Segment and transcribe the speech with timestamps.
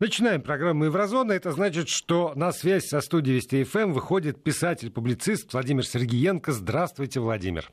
[0.00, 1.32] Начинаем программу «Еврозона».
[1.32, 6.52] Это значит, что на связь со студией Вести ФМ выходит писатель-публицист Владимир Сергиенко.
[6.52, 7.70] Здравствуйте, Владимир.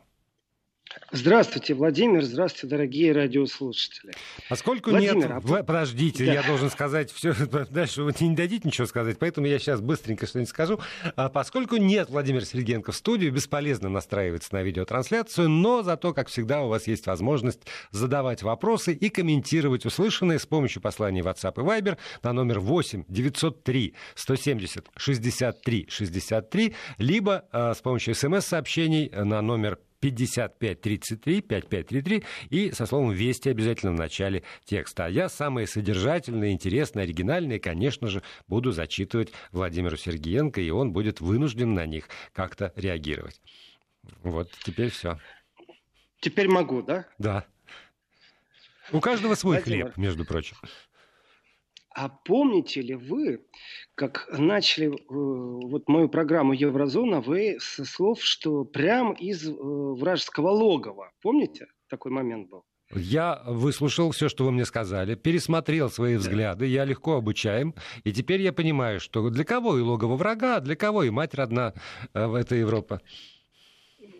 [1.12, 2.24] Здравствуйте, Владимир.
[2.24, 4.14] Здравствуйте, дорогие радиослушатели.
[4.50, 5.32] Поскольку Владимир, нет...
[5.32, 5.40] А...
[5.40, 5.64] В...
[5.64, 6.34] Подождите, да.
[6.34, 7.34] я должен сказать все.
[7.70, 10.80] Дальше вы не дадите ничего сказать, поэтому я сейчас быстренько что-нибудь скажу.
[11.16, 16.64] А поскольку нет Владимира Сергеенко в студию, бесполезно настраиваться на видеотрансляцию, но зато, как всегда,
[16.64, 17.62] у вас есть возможность
[17.92, 23.96] задавать вопросы и комментировать услышанное с помощью посланий WhatsApp и Viber на номер 8 903
[24.16, 33.12] 170 63 63, либо э, с помощью смс-сообщений на номер 5533, 5533 и со словом
[33.12, 35.06] «Вести» обязательно в начале текста.
[35.06, 41.22] А я самые содержательные, интересные, оригинальные, конечно же, буду зачитывать Владимиру Сергеенко, и он будет
[41.22, 43.42] вынужден на них как-то реагировать.
[44.24, 45.20] Вот, теперь все.
[46.20, 47.08] Теперь могу, да?
[47.18, 47.46] Да.
[48.92, 49.86] У каждого свой Владимир.
[49.88, 50.58] хлеб, между прочим.
[51.98, 53.40] А помните ли вы,
[53.96, 60.50] как начали э, вот мою программу Еврозона, вы со слов, что прям из э, вражеского
[60.50, 61.12] логова.
[61.24, 61.66] Помните?
[61.90, 62.66] Такой момент был.
[62.94, 67.74] Я выслушал все, что вы мне сказали, пересмотрел свои взгляды, я легко обучаем,
[68.04, 71.34] и теперь я понимаю, что для кого и логово врага, а для кого и мать
[71.34, 71.74] родна
[72.14, 73.00] э, в этой Европе.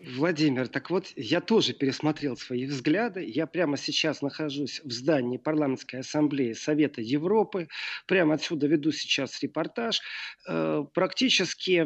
[0.06, 3.24] Владимир, так вот, я тоже пересмотрел свои взгляды.
[3.24, 7.68] Я прямо сейчас нахожусь в здании парламентской ассамблеи Совета Европы.
[8.06, 10.00] Прямо отсюда веду сейчас репортаж.
[10.48, 11.84] Э, практически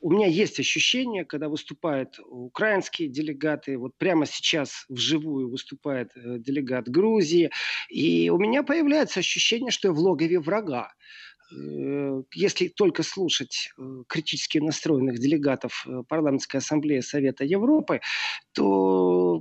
[0.00, 6.88] у меня есть ощущение, когда выступают украинские делегаты, вот прямо сейчас вживую выступает э, делегат
[6.88, 7.50] Грузии,
[7.88, 10.92] и у меня появляется ощущение, что я в логове врага.
[11.50, 18.00] Э, если только слушать э, критически настроенных делегатов э, Парламентской ассамблеи Совета Европы,
[18.52, 19.40] то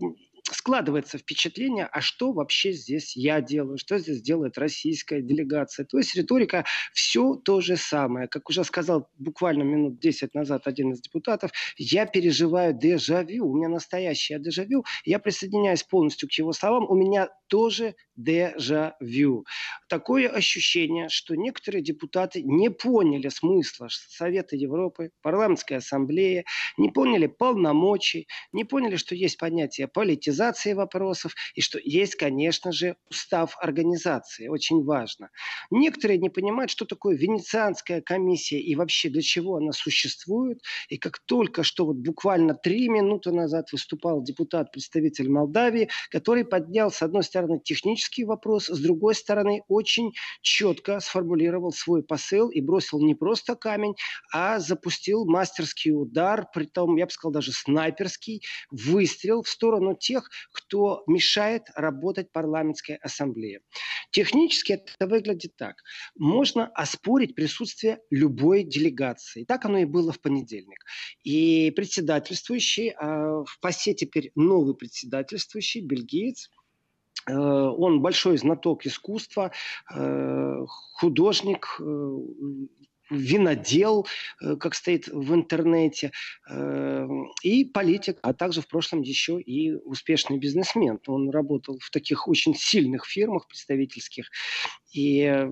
[0.52, 5.86] складывается впечатление, а что вообще здесь я делаю, что здесь делает российская делегация.
[5.86, 8.28] То есть риторика все то же самое.
[8.28, 13.70] Как уже сказал буквально минут 10 назад один из депутатов, я переживаю дежавю, у меня
[13.70, 14.86] настоящее дежавю.
[15.04, 19.45] Я присоединяюсь полностью к его словам, у меня тоже дежавю.
[19.89, 26.45] Такое ощущение, что некоторые депутаты не поняли смысла Совета Европы, парламентской ассамблеи,
[26.77, 30.36] не поняли полномочий, не поняли, что есть понятие политизации
[30.73, 34.48] вопросов и что есть, конечно же, устав организации.
[34.48, 35.30] Очень важно.
[35.71, 40.61] Некоторые не понимают, что такое Венецианская комиссия и вообще для чего она существует.
[40.89, 46.92] И как только что вот буквально три минуты назад выступал депутат, представитель Молдавии, который поднял,
[46.92, 52.99] с одной стороны, технический вопрос, с другой стороны, очень четко сформулировал свой посыл и бросил
[52.99, 53.95] не просто камень,
[54.33, 60.27] а запустил мастерский удар, при том, я бы сказал, даже снайперский выстрел в сторону тех,
[60.52, 63.61] кто мешает работать парламентской ассамблее.
[64.11, 65.76] Технически это выглядит так.
[66.15, 69.43] Можно оспорить присутствие любой делегации.
[69.43, 70.83] Так оно и было в понедельник.
[71.23, 76.49] И председательствующий, а в ПАСЕ теперь новый председательствующий, бельгиец,
[77.27, 79.52] Э, он большой знаток искусства,
[79.93, 80.66] э,
[80.99, 82.17] художник, э,
[83.10, 84.08] винодел,
[84.60, 86.12] как стоит в интернете,
[87.44, 91.00] и политик, а также в прошлом еще и успешный бизнесмен.
[91.08, 94.30] Он работал в таких очень сильных фирмах представительских,
[94.98, 95.48] и,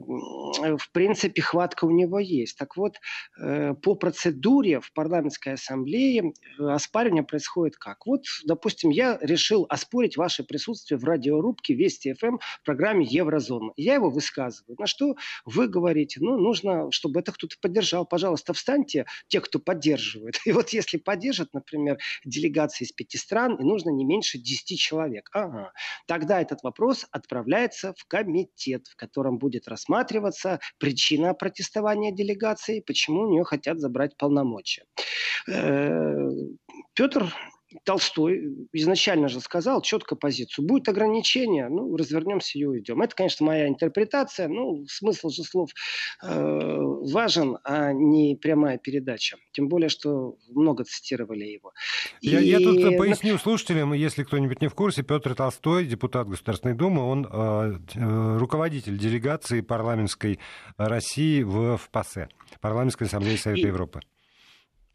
[0.78, 2.58] в принципе, хватка у него есть.
[2.58, 2.96] Так вот,
[3.40, 8.08] э, по процедуре в парламентской ассамблее э, оспаривание происходит как?
[8.08, 13.72] Вот, допустим, я решил оспорить ваше присутствие в радиорубке Вести ФМ в программе Еврозона.
[13.78, 14.78] Я его высказываю.
[14.80, 18.06] На что вы говорите, ну, нужно, чтобы это кто-то поддержал.
[18.06, 20.40] Пожалуйста, встаньте, те, кто поддерживает.
[20.46, 25.30] И вот если поддержат, например, делегации из пяти стран, и нужно не меньше десяти человек.
[25.34, 25.72] Ага.
[26.08, 33.22] Тогда этот вопрос отправляется в комитет, в котором котором будет рассматриваться причина протестования делегации, почему
[33.22, 34.86] у нее хотят забрать полномочия.
[35.48, 36.30] Э,
[36.94, 37.34] Петр
[37.84, 40.66] Толстой изначально же сказал четко позицию.
[40.66, 43.02] Будет ограничение, ну, развернемся и уйдем.
[43.02, 44.48] Это, конечно, моя интерпретация.
[44.48, 45.72] Ну, смысл же слов
[46.24, 49.38] э, важен, а не прямая передача.
[49.52, 51.74] Тем более, что много цитировали его.
[52.22, 52.48] Я, и...
[52.48, 57.04] я тут э, поясню слушателям, если кто-нибудь не в курсе, Петр Толстой, депутат Государственной Думы,
[57.04, 60.40] он э, э руководитель делегации парламентской
[60.78, 62.30] России в, в ПАСЕ,
[62.62, 63.72] Парламентской ассамблеи Совета и...
[63.72, 64.02] Европы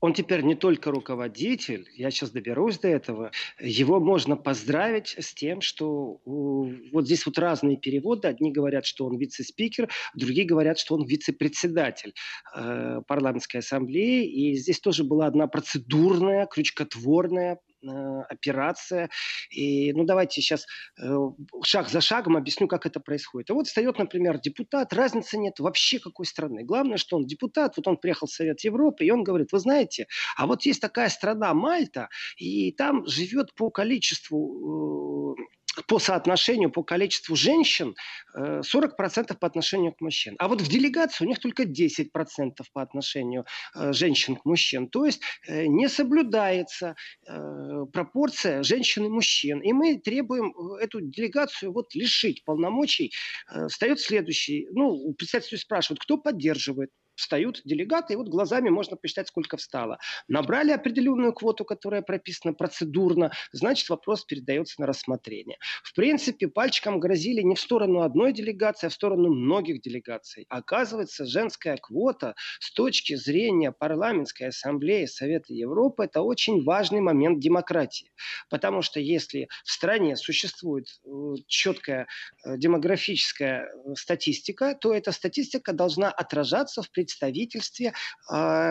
[0.01, 3.31] он теперь не только руководитель, я сейчас доберусь до этого,
[3.61, 8.29] его можно поздравить с тем, что вот здесь вот разные переводы.
[8.29, 12.15] Одни говорят, что он вице-спикер, другие говорят, что он вице-председатель
[12.57, 14.25] э, парламентской ассамблеи.
[14.27, 17.59] И здесь тоже была одна процедурная, крючкотворная
[18.29, 19.11] операция.
[19.51, 20.67] И, ну, давайте сейчас
[21.65, 23.51] шаг за шагом объясню, как это происходит.
[23.51, 26.65] А вот встает, например, депутат, разницы нет вообще какой страны.
[26.65, 30.07] Главное, что он депутат, вот он приехал в Совет Европы, и он говорит, вы знаете,
[30.37, 35.37] а вот есть такая страна Мальта, и там живет по количеству
[35.87, 37.95] по соотношению, по количеству женщин
[38.37, 40.37] 40% э, по отношению к мужчинам.
[40.39, 42.07] А вот в делегации у них только 10%
[42.73, 43.45] по отношению
[43.75, 44.89] э, женщин к мужчинам.
[44.89, 46.97] То есть э, не соблюдается
[47.93, 49.61] пропорция женщин и мужчин.
[49.61, 53.13] И мы требуем эту делегацию вот лишить полномочий.
[53.69, 54.67] Встает следующий.
[54.73, 56.91] Ну, представители спрашивают, кто поддерживает
[57.21, 59.99] встают делегаты, и вот глазами можно посчитать, сколько встало.
[60.29, 65.59] Набрали определенную квоту, которая прописана процедурно, значит, вопрос передается на рассмотрение.
[65.83, 70.47] В принципе, пальчиком грозили не в сторону одной делегации, а в сторону многих делегаций.
[70.49, 78.13] Оказывается, женская квота с точки зрения парламентской ассамблеи Совета Европы– это очень важный момент демократии.
[78.49, 81.11] Потому что если в стране существует э,
[81.47, 82.07] четкая
[82.45, 87.93] э, демографическая э, статистика, то эта статистика должна отражаться в представлении представительстве э,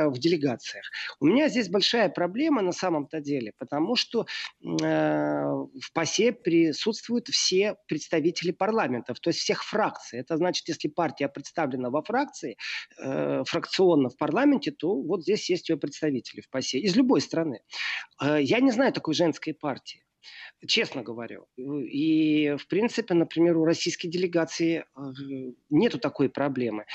[0.08, 0.86] в делегациях.
[1.20, 4.26] У меня здесь большая проблема на самом-то деле, потому что э,
[4.66, 10.20] в ПАСЕ присутствуют все представители парламентов, то есть всех фракций.
[10.20, 12.56] Это значит, если партия представлена во фракции,
[12.98, 17.62] э, фракционно в парламенте, то вот здесь есть ее представители в ПАСЕ из любой страны.
[18.22, 20.04] Э, я не знаю такой женской партии
[20.68, 21.48] честно говорю.
[21.58, 25.02] И, в принципе, например, у российской делегации э,
[25.70, 26.86] нету такой проблемы.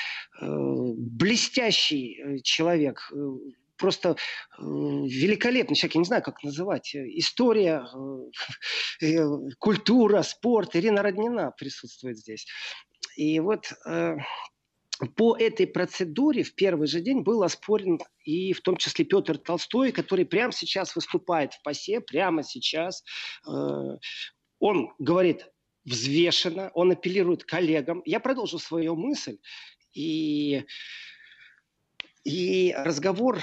[0.40, 3.12] Э, блестящий э, человек,
[3.76, 4.16] просто
[4.58, 7.84] великолепный человек, я не знаю, как называть, история,
[9.58, 10.76] культура, спорт.
[10.76, 12.46] Ирина Роднина присутствует здесь.
[13.16, 13.72] И вот
[15.06, 19.92] по этой процедуре в первый же день был оспорен и в том числе Петр Толстой,
[19.92, 23.02] который прямо сейчас выступает в ПАСЕ, прямо сейчас.
[23.46, 23.50] Э,
[24.58, 25.48] он говорит
[25.84, 28.02] взвешенно, он апеллирует коллегам.
[28.04, 29.38] Я продолжу свою мысль.
[29.92, 30.64] И,
[32.24, 33.40] и разговор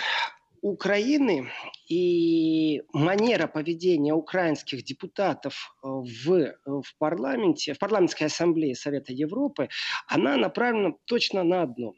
[0.61, 1.49] Украины
[1.89, 9.69] и манера поведения украинских депутатов э, в, э, в парламенте, в парламентской ассамблее Совета Европы,
[10.07, 11.93] она направлена точно на одно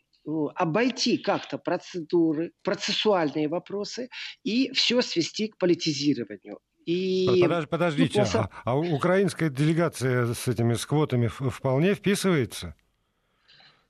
[0.56, 4.10] обойти как-то процедуры, процессуальные вопросы
[4.44, 6.60] и все свести к политизированию.
[6.86, 7.40] И...
[7.42, 12.76] Подож, подождите, а, а украинская делегация с этими с квотами вполне вписывается?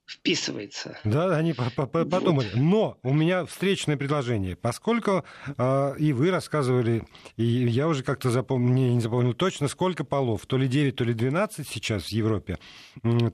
[0.05, 0.97] Вписывается.
[1.03, 2.49] Да, они подумали.
[2.55, 4.55] Но у меня встречное предложение.
[4.55, 5.23] Поскольку
[5.57, 7.03] э, и вы рассказывали,
[7.37, 11.13] и я уже как-то запомнил, не запомнил точно, сколько полов, то ли 9, то ли
[11.13, 12.57] 12 сейчас в Европе,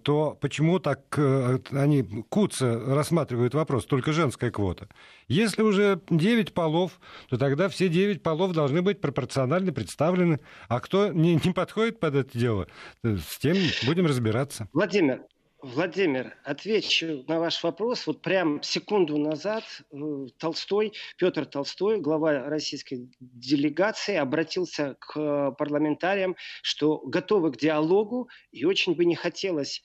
[0.03, 4.87] то почему так э, они куца рассматривают вопрос, только женская квота?
[5.27, 6.99] Если уже 9 полов,
[7.29, 10.39] то тогда все 9 полов должны быть пропорционально представлены.
[10.67, 12.67] А кто не, не подходит под это дело,
[13.03, 14.69] с тем будем разбираться.
[14.73, 15.21] Владимир,
[15.61, 18.07] Владимир, отвечу на ваш вопрос.
[18.07, 19.97] Вот прям секунду назад э,
[20.37, 28.95] Толстой, Петр Толстой, глава российской делегации, обратился к парламентариям, что готовы к диалогу и очень
[28.95, 29.81] бы не хотелось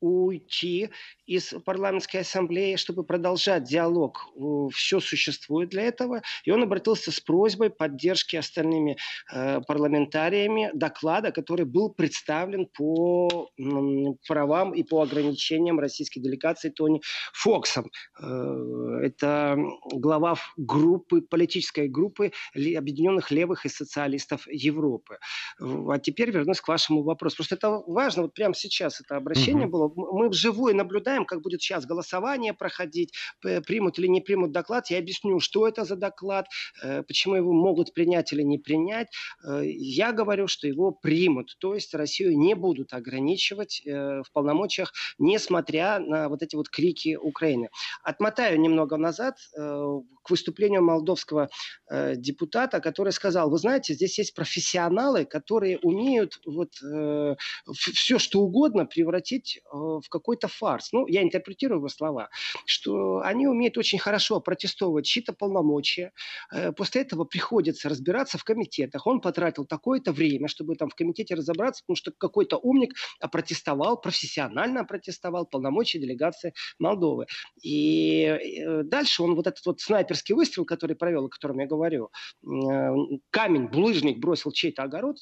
[0.00, 0.90] уйти
[1.36, 4.26] из парламентской ассамблеи, чтобы продолжать диалог.
[4.74, 6.22] Все существует для этого.
[6.44, 8.96] И он обратился с просьбой поддержки остальными
[9.32, 13.50] э, парламентариями доклада, который был представлен по
[14.28, 17.00] правам и по ограничениям российской делегации Тони
[17.32, 17.90] Фоксом.
[18.20, 19.56] Э, это
[19.90, 25.18] глава группы, политической группы Объединенных левых и социалистов Европы.
[25.60, 27.36] А теперь вернусь к вашему вопросу.
[27.36, 29.70] Просто это важно, вот прямо сейчас это обращение mm-hmm.
[29.70, 34.90] было мы вживую наблюдаем, как будет сейчас голосование проходить, примут или не примут доклад.
[34.90, 36.46] Я объясню, что это за доклад,
[36.82, 39.08] э, почему его могут принять или не принять.
[39.44, 41.56] Э, я говорю, что его примут.
[41.58, 47.16] То есть Россию не будут ограничивать э, в полномочиях, несмотря на вот эти вот крики
[47.16, 47.68] Украины.
[48.02, 51.48] Отмотаю немного назад к выступлению молдовского
[52.16, 56.70] депутата, который сказал, вы знаете, здесь есть профессионалы, которые умеют вот
[57.74, 60.92] все, что угодно превратить в какой-то фарс.
[60.92, 62.28] Ну, я интерпретирую его слова,
[62.66, 66.12] что они умеют очень хорошо протестовывать чьи-то полномочия.
[66.52, 69.06] Э, после этого приходится разбираться в комитетах.
[69.06, 74.80] Он потратил такое-то время, чтобы там в комитете разобраться, потому что какой-то умник опротестовал, профессионально
[74.80, 77.26] опротестовал полномочия делегации Молдовы.
[77.62, 82.10] И э, дальше он вот этот вот снайперский выстрел, который провел, о котором я говорю,
[82.44, 82.90] э,
[83.30, 85.16] камень, булыжник бросил чей-то огород,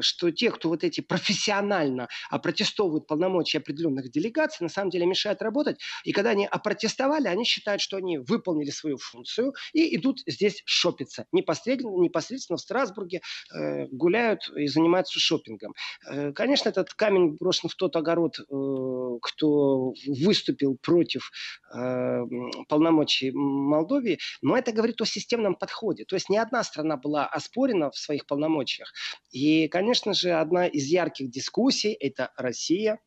[0.00, 5.78] что те, кто вот эти профессионально опротестовывают полномочия определенных делегаций на самом деле мешает работать.
[6.04, 11.26] И когда они опротестовали, они считают, что они выполнили свою функцию и идут здесь шопиться.
[11.32, 13.20] Непосредственно, непосредственно в Страсбурге
[13.54, 15.74] э, гуляют и занимаются шопингом.
[16.08, 18.42] Э, конечно, этот камень брошен в тот огород, э,
[19.22, 21.30] кто выступил против
[21.74, 22.22] э,
[22.68, 26.04] полномочий Молдовии, но это говорит о системном подходе.
[26.04, 28.92] То есть ни одна страна была оспорена в своих полномочиях.
[29.30, 32.98] И, конечно же, одна из ярких дискуссий– это Россия,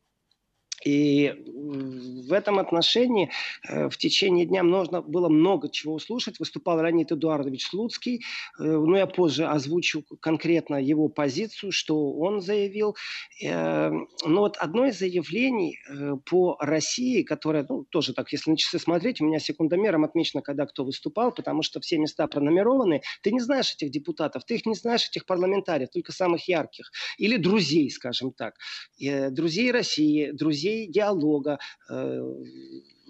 [0.84, 3.30] и в этом отношении
[3.68, 6.38] э, в течение дня нужно было много чего услышать.
[6.38, 8.24] Выступал Леонид Эдуардович Слуцкий,
[8.58, 12.96] э, но я позже озвучу конкретно его позицию, что он заявил.
[13.42, 13.90] Э,
[14.24, 15.78] но вот одно из заявлений
[16.26, 20.66] по России, которое, ну, тоже так, если на часы смотреть, у меня секундомером отмечено, когда
[20.66, 23.02] кто выступал, потому что все места пронумерованы.
[23.22, 26.90] Ты не знаешь этих депутатов, ты их не знаешь, этих парламентариев, только самых ярких.
[27.18, 28.54] Или друзей, скажем так.
[28.98, 31.58] Друзей России, друзей людей диалога.
[31.90, 32.20] Э,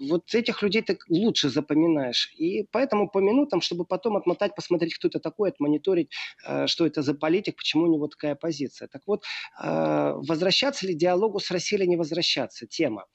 [0.09, 2.33] вот этих людей ты лучше запоминаешь.
[2.37, 6.09] И поэтому по минутам, чтобы потом отмотать, посмотреть, кто это такой, отмониторить,
[6.47, 8.87] э, что это за политик, почему у него такая позиция.
[8.87, 9.23] Так вот,
[9.63, 12.67] э, возвращаться ли диалогу с Россией или не возвращаться?
[12.67, 13.05] Тема.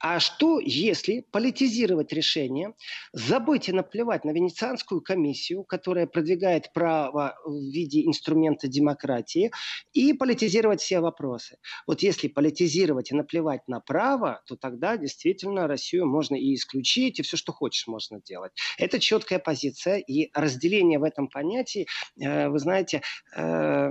[0.00, 2.72] А что, если политизировать решение,
[3.12, 9.50] забыть и наплевать на Венецианскую комиссию, которая продвигает право в виде инструмента демократии,
[9.92, 11.58] и политизировать все вопросы?
[11.86, 17.22] Вот если политизировать и наплевать на право, то тогда действительно Россию можно и исключить, и
[17.22, 18.52] все, что хочешь, можно делать.
[18.78, 21.86] Это четкая позиция, и разделение в этом понятии,
[22.18, 23.02] э, вы знаете,
[23.36, 23.90] э,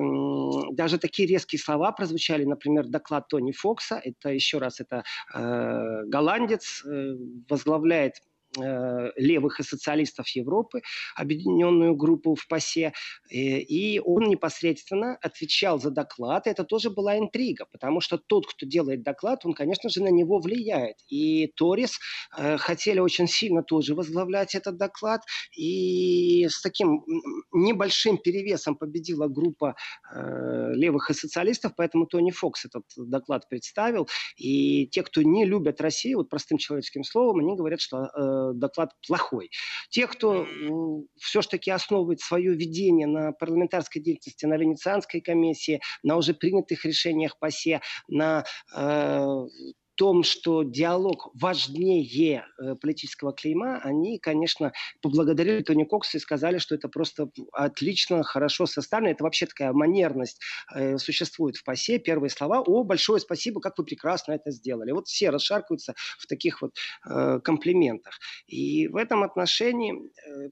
[0.71, 5.03] даже такие резкие слова прозвучали, например, доклад Тони Фокса, это еще раз, это
[5.35, 7.15] э, голландец, э,
[7.49, 8.15] возглавляет
[8.57, 10.81] левых и социалистов Европы,
[11.15, 12.93] объединенную группу в ПАСЕ,
[13.29, 16.47] э, и он непосредственно отвечал за доклад.
[16.47, 20.39] Это тоже была интрига, потому что тот, кто делает доклад, он, конечно же, на него
[20.39, 20.97] влияет.
[21.07, 21.99] И Торис
[22.37, 25.21] э, хотели очень сильно тоже возглавлять этот доклад,
[25.55, 27.03] и с таким
[27.51, 29.75] небольшим перевесом победила группа
[30.11, 34.07] левых и социалистов, поэтому Тони Фокс этот доклад представил.
[34.37, 39.49] И те, кто не любят Россию, вот простым человеческим словом, они говорят, что доклад плохой.
[39.89, 40.47] Те, кто
[41.17, 47.81] все-таки основывает свое видение на парламентарской деятельности, на Венецианской комиссии, на уже принятых решениях ПАСЕ,
[48.07, 49.27] на э,
[49.99, 56.73] том, что диалог важнее э, политического клейма, они, конечно, поблагодарили Тони Кокса и сказали, что
[56.73, 59.11] это просто отлично, хорошо составлено.
[59.11, 60.39] Это вообще такая манерность
[60.73, 61.99] э, существует в ПАСЕ.
[61.99, 64.91] Первые слова «О, большое спасибо, как вы прекрасно это сделали».
[64.91, 68.19] Вот все расшаркаются в таких вот э, комплиментах.
[68.47, 70.49] И в этом отношении э,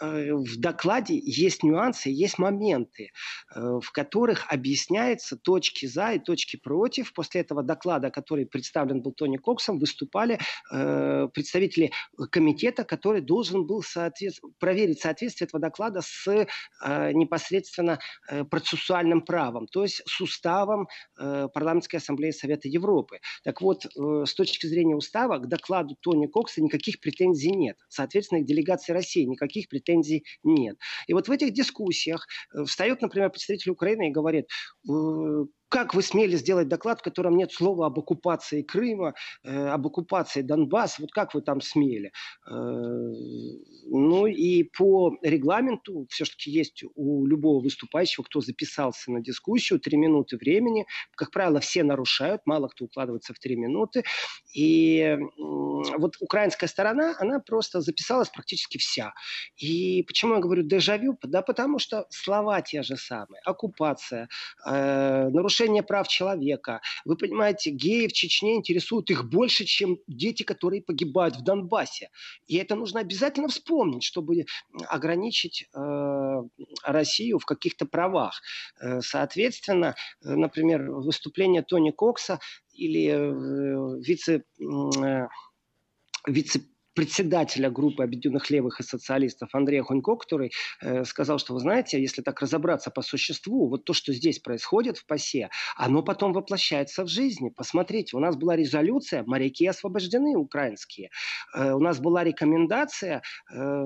[0.00, 3.10] в докладе есть нюансы, есть моменты,
[3.54, 7.12] э, в которых объясняются точки за и точки против.
[7.12, 10.40] После этого доклада, который представлен был Тони Коксом, выступали
[10.72, 11.92] э, представители
[12.30, 14.34] комитета, который должен был соответ...
[14.58, 16.46] проверить соответствие этого доклада с
[16.84, 17.98] непосредственно
[18.50, 23.20] процессуальным правом, то есть с уставом Парламентской ассамблеи Совета Европы.
[23.44, 27.78] Так вот, с точки зрения устава к докладу Тони Кокса никаких претензий нет.
[27.88, 30.76] Соответственно, к делегации России никаких претензий претензий нет.
[31.06, 34.46] И вот в этих дискуссиях э, встает, например, представитель Украины и говорит,
[35.74, 40.40] как вы смели сделать доклад, в котором нет слова об оккупации Крыма, э, об оккупации
[40.40, 41.02] Донбасса?
[41.02, 42.12] Вот как вы там смели?
[42.48, 49.96] Э, ну и по регламенту все-таки есть у любого выступающего, кто записался на дискуссию, три
[49.96, 50.86] минуты времени.
[51.16, 54.04] Как правило, все нарушают, мало кто укладывается в три минуты.
[54.54, 55.18] И э,
[55.98, 59.12] вот украинская сторона, она просто записалась практически вся.
[59.56, 61.18] И почему я говорю дежавю?
[61.24, 63.40] Да потому что слова те же самые.
[63.44, 64.28] Оккупация,
[64.64, 66.80] э, нарушение нарушение прав человека.
[67.04, 72.10] Вы понимаете, геи в Чечне интересуют их больше, чем дети, которые погибают в Донбассе.
[72.46, 74.44] И это нужно обязательно вспомнить, чтобы
[74.88, 76.42] ограничить э,
[76.84, 78.42] Россию в каких-то правах.
[78.80, 79.94] Э, соответственно,
[80.24, 82.38] э, например, выступление Тони Кокса
[82.72, 85.26] или э, вице, э,
[86.26, 92.00] вице председателя группы объединенных левых и социалистов Андрея Хунько, который э, сказал, что, вы знаете,
[92.00, 97.04] если так разобраться по существу, вот то, что здесь происходит в ПАСЕ, оно потом воплощается
[97.04, 97.50] в жизни.
[97.50, 101.10] Посмотрите, у нас была резолюция, моряки освобождены украинские.
[101.54, 103.22] Э, у нас была рекомендация
[103.52, 103.84] э,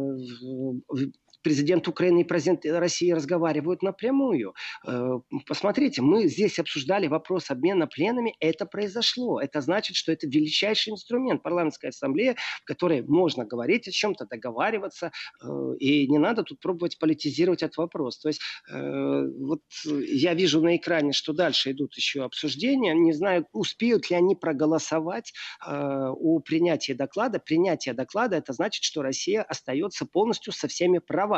[1.42, 4.54] президент Украины и президент России разговаривают напрямую.
[4.86, 8.34] Э, посмотрите, мы здесь обсуждали вопрос обмена пленами.
[8.40, 9.40] Это произошло.
[9.40, 15.12] Это значит, что это величайший инструмент парламентской ассамблеи, в которой можно говорить о чем-то, договариваться.
[15.42, 18.18] Э, и не надо тут пробовать политизировать этот вопрос.
[18.18, 18.40] То есть
[18.70, 22.94] э, вот я вижу на экране, что дальше идут еще обсуждения.
[22.94, 25.32] Не знаю, успеют ли они проголосовать
[25.66, 27.38] о принятии доклада.
[27.38, 31.28] Принятие доклада это значит, что Россия остается полностью со всеми правами.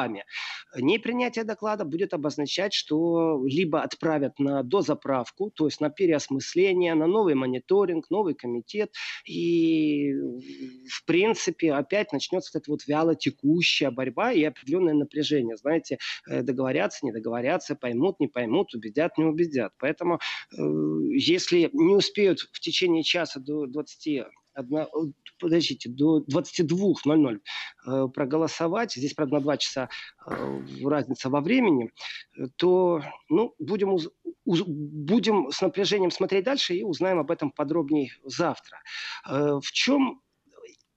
[0.77, 7.35] Непринятие доклада будет обозначать, что либо отправят на дозаправку, то есть на переосмысление, на новый
[7.35, 8.95] мониторинг, новый комитет,
[9.27, 15.57] и в принципе опять начнется эта вот вяло текущая борьба и определенное напряжение.
[15.57, 19.73] Знаете, э, договорятся, не договорятся, поймут, не поймут, убедят, не убедят.
[19.79, 20.63] Поэтому э,
[21.13, 24.87] если не успеют в течение часа до 20 одна,
[25.39, 27.41] подождите, до 22.00
[27.87, 29.89] э, проголосовать, здесь, правда, на 2 часа
[30.27, 31.93] э, разница во времени,
[32.57, 33.99] то ну, будем,
[34.45, 38.79] будем с напряжением смотреть дальше и узнаем об этом подробнее завтра.
[39.29, 40.23] Э, в чем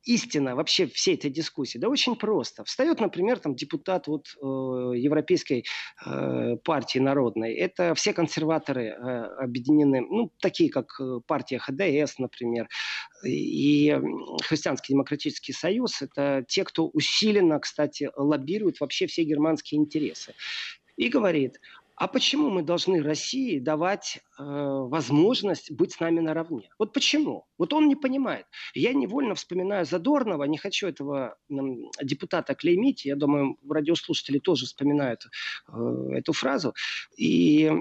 [0.04, 1.78] истина вообще всей этой дискуссии?
[1.78, 2.64] Да очень просто.
[2.64, 5.66] Встает, например, там депутат вот, э, Европейской
[6.06, 7.54] э, партии народной.
[7.54, 8.94] Это все консерваторы э,
[9.44, 12.68] объединены, ну, такие как э, партия ХДС, например,
[13.26, 13.98] и
[14.44, 16.02] Христианский демократический союз.
[16.02, 20.34] Это те, кто усиленно, кстати, лоббирует вообще все германские интересы.
[20.96, 21.60] И говорит,
[21.96, 26.70] а почему мы должны России давать э, возможность быть с нами наравне?
[26.80, 27.46] Вот почему?
[27.58, 28.46] Вот он не понимает.
[28.74, 31.54] Я невольно вспоминаю Задорнова, не хочу этого э,
[32.02, 35.28] депутата клеймить, я думаю, радиослушатели тоже вспоминают
[35.68, 35.74] э,
[36.14, 36.74] эту фразу.
[37.16, 37.72] И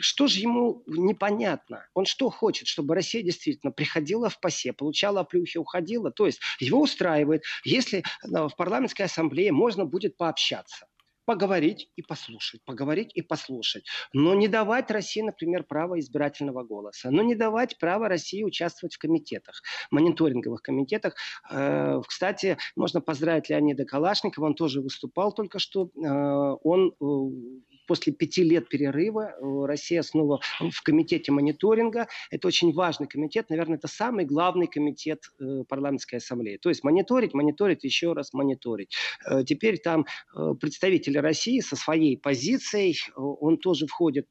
[0.00, 1.86] что же ему непонятно?
[1.94, 2.68] Он что хочет?
[2.68, 6.10] Чтобы Россия действительно приходила в ПАСЕ, получала плюхи, уходила?
[6.10, 10.86] То есть его устраивает, если э, в парламентской ассамблее можно будет пообщаться
[11.32, 13.86] поговорить и послушать, поговорить и послушать.
[14.12, 18.98] Но не давать России, например, право избирательного голоса, но не давать право России участвовать в
[18.98, 21.14] комитетах, мониторинговых комитетах.
[21.50, 25.88] Э, кстати, можно поздравить Леонида Калашникова, он тоже выступал только что.
[25.96, 32.08] Э, он э, после пяти лет перерыва э, Россия снова в комитете мониторинга.
[32.30, 36.56] Это очень важный комитет, наверное, это самый главный комитет э, парламентской ассамблеи.
[36.56, 38.96] То есть мониторить, мониторить, еще раз мониторить.
[39.28, 40.06] Э, теперь там
[40.58, 44.28] представители России со своей позицией, он тоже входит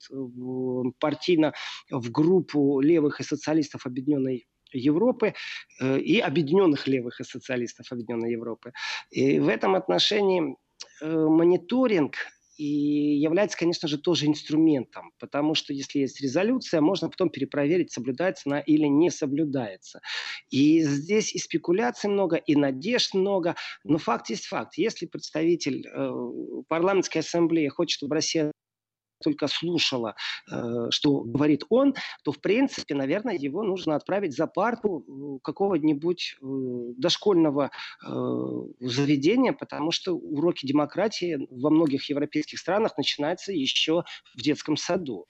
[0.99, 1.53] партийно
[1.91, 5.35] в группу левых и социалистов Объединенной Европы
[5.79, 8.71] и объединенных левых и социалистов Объединенной Европы.
[9.11, 10.55] И в этом отношении
[11.01, 12.15] мониторинг
[12.61, 18.43] и является, конечно же, тоже инструментом, потому что если есть резолюция, можно потом перепроверить, соблюдается
[18.45, 19.99] она или не соблюдается.
[20.51, 24.77] И здесь и спекуляций много, и надежд много, но факт есть факт.
[24.77, 26.11] Если представитель э,
[26.67, 28.51] парламентской ассамблеи хочет, чтобы Россия
[29.21, 30.15] только слушала,
[30.51, 36.37] э, что говорит он, то, в принципе, наверное, его нужно отправить за парту э, какого-нибудь
[36.41, 36.45] э,
[36.97, 37.71] дошкольного
[38.79, 44.03] заведения, потому что уроки демократии во многих европейских странах начинаются еще
[44.35, 45.27] в детском саду.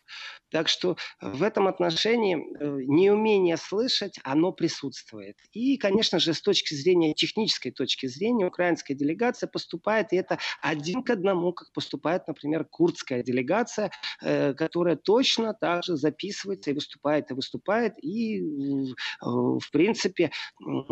[0.51, 5.37] Так что в этом отношении неумение слышать, оно присутствует.
[5.53, 11.03] И, конечно же, с точки зрения, технической точки зрения, украинская делегация поступает, и это один
[11.03, 17.31] к одному, как поступает, например, курдская делегация, э, которая точно так же записывается и выступает,
[17.31, 17.93] и выступает.
[18.03, 18.43] И, э,
[19.21, 20.31] в принципе,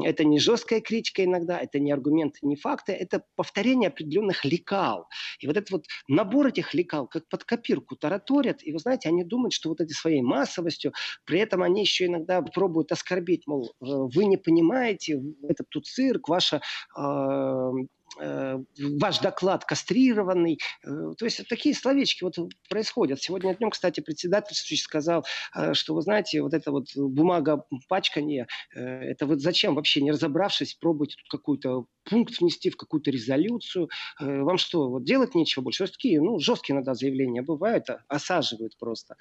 [0.03, 5.07] это не жесткая критика иногда, это не аргументы, не факты, это повторение определенных лекал.
[5.39, 9.23] И вот этот вот набор этих лекал, как под копирку тараторят, и вы знаете, они
[9.23, 10.93] думают, что вот этой своей массовостью,
[11.25, 16.61] при этом они еще иногда пробуют оскорбить, мол, вы не понимаете, это тут цирк, ваша
[16.97, 17.71] Э,
[18.17, 20.59] ваш доклад кастрированный.
[20.83, 22.35] Э, то есть такие словечки вот
[22.69, 23.21] происходят.
[23.21, 29.25] Сегодня днем, кстати, председатель сказал, э, что, вы знаете, вот эта вот бумага пачкания, это
[29.25, 33.89] вот зачем вообще, не разобравшись, пробуйте тут какой-то пункт внести в какую-то резолюцию.
[34.19, 35.83] Вам что, вот делать нечего больше?
[35.83, 39.15] Вот такие, ну, жесткие иногда заявления бывают, а, осаживают просто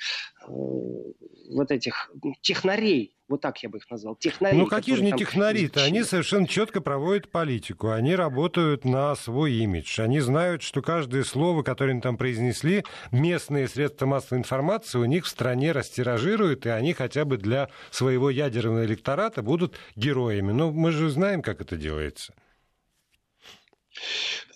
[0.46, 4.16] вот этих технарей, вот так я бы их назвал.
[4.16, 5.84] Технари, ну какие же не технари-то?
[5.84, 7.90] Они совершенно четко проводят политику.
[7.90, 10.00] Они работают на свой имидж.
[10.00, 15.26] Они знают, что каждое слово, которое они там произнесли, местные средства массовой информации у них
[15.26, 20.52] в стране растиражируют, и они хотя бы для своего ядерного электората будут героями.
[20.52, 22.34] Но мы же знаем, как это делается.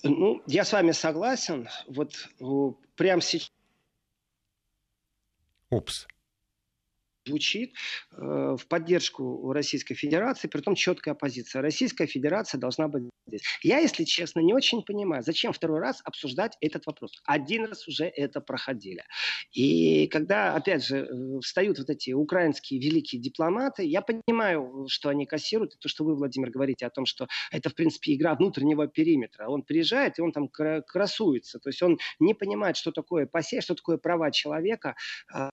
[0.03, 1.69] Ну, я с вами согласен.
[1.89, 2.15] Вот
[2.97, 3.53] прямо сейчас...
[5.71, 6.07] Упс.
[7.27, 7.75] Звучит
[8.13, 11.63] э, в поддержку Российской Федерации, при том четкая позиция.
[11.63, 13.43] Российская Федерация должна быть здесь.
[13.63, 17.13] Я, если честно, не очень понимаю, зачем второй раз обсуждать этот вопрос.
[17.25, 19.05] Один раз уже это проходили.
[19.53, 25.27] И когда, опять же, э, встают вот эти украинские великие дипломаты, я понимаю, что они
[25.27, 28.87] кассируют, и то, что вы, Владимир, говорите о том, что это, в принципе, игра внутреннего
[28.87, 29.49] периметра.
[29.49, 31.59] Он приезжает, и он там красуется.
[31.59, 34.97] То есть он не понимает, что такое пасе, что такое права человека,
[35.33, 35.51] а,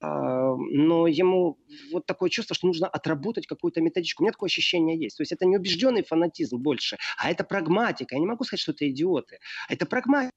[0.00, 1.58] но ему
[1.92, 4.22] вот такое чувство, что нужно отработать какую-то методичку.
[4.22, 5.16] У меня такое ощущение есть.
[5.16, 8.14] То есть это не убежденный фанатизм больше, а это прагматика.
[8.14, 9.38] Я не могу сказать, что это идиоты.
[9.68, 10.32] Это прагматика.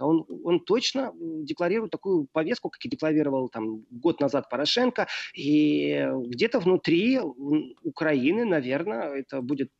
[0.00, 5.08] Он, он точно декларирует такую повестку, как и декларировал там, год назад Порошенко.
[5.34, 7.20] И где-то внутри
[7.82, 9.70] Украины, наверное, это будет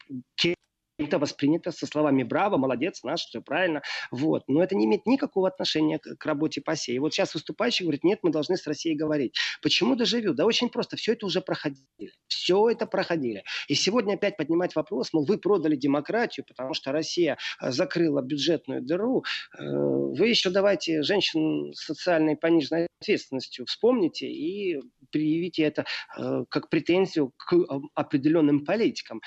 [1.05, 3.83] это воспринято со словами «Браво», «Молодец», «Наш», все правильно.
[4.11, 4.45] Вот.
[4.49, 6.93] Но это не имеет никакого отношения к, к работе ПАСЕ.
[6.95, 9.37] И вот сейчас выступающий говорит, нет, мы должны с Россией говорить.
[9.63, 10.35] Почему доживю?
[10.35, 10.97] Да очень просто.
[10.97, 12.13] Все это уже проходили.
[12.27, 13.45] Все это проходили.
[13.69, 18.83] И сегодня опять поднимать вопрос, мол, вы продали демократию, потому что Россия э, закрыла бюджетную
[18.83, 19.25] дыру.
[19.59, 25.85] Э, вы еще давайте женщин социальной пониженной ответственностью вспомните и предъявите это
[26.19, 27.55] э, как претензию к
[27.95, 29.21] определенным политикам.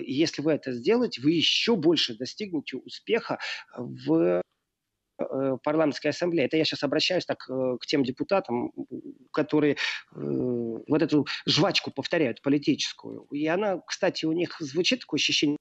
[0.00, 3.38] Если вы это сделаете, делать, вы еще больше достигнете успеха
[3.76, 4.42] в
[5.18, 6.46] э, парламентской ассамблее.
[6.46, 8.72] Это я сейчас обращаюсь так э, к тем депутатам,
[9.32, 9.76] которые э,
[10.14, 13.26] вот эту жвачку повторяют политическую.
[13.32, 15.56] И она, кстати, у них звучит такое ощущение,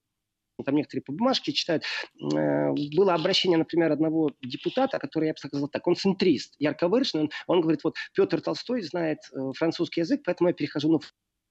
[0.65, 1.83] там некоторые по бумажке читают.
[2.19, 7.25] Было обращение, например, одного депутата, который, я бы сказал так, он центрист, ярко выраженный.
[7.25, 9.19] Он, он говорит, вот Петр Толстой знает
[9.55, 11.01] французский язык, поэтому я перехожу ну,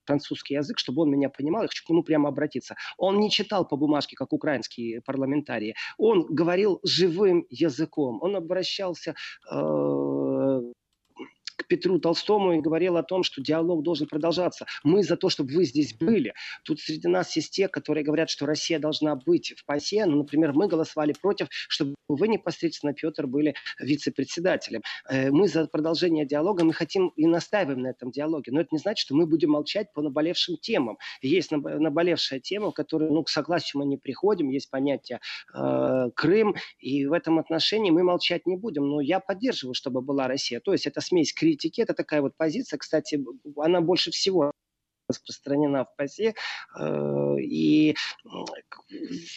[0.06, 2.76] французский язык, чтобы он меня понимал, я хочу к нему прямо обратиться.
[2.96, 5.74] Он не читал по бумажке, как украинские парламентарии.
[5.98, 8.18] Он говорил живым языком.
[8.22, 9.14] Он обращался
[9.50, 9.54] э,
[11.56, 14.66] к Петру Толстому и говорил о том, что диалог должен продолжаться.
[14.84, 16.34] Мы за то, чтобы вы здесь были.
[16.64, 20.06] Тут среди нас есть те, которые говорят, что Россия должна быть в ПАСЕ.
[20.06, 24.82] Ну, например, мы голосовали против, чтобы вы непосредственно, Петр, были вице-председателем.
[25.08, 28.52] Э, мы за продолжение диалога, мы хотим и настаиваем на этом диалоге.
[28.52, 30.98] Но это не значит, что мы будем молчать по наболевшим темам.
[31.22, 34.50] Есть наболевшая тема, в которой ну, к согласию мы не приходим.
[34.50, 35.20] Есть понятие
[35.54, 36.54] э, Крым.
[36.78, 38.88] И в этом отношении мы молчать не будем.
[38.88, 40.60] Но я поддерживаю, чтобы была Россия.
[40.60, 41.80] То есть это смесь критики.
[41.80, 43.24] Это такая вот позиция, кстати,
[43.56, 44.52] она больше всего
[45.08, 46.34] распространена в ПАСЕ.
[46.78, 47.96] Э, и